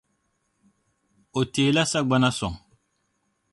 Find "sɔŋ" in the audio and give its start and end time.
2.37-2.53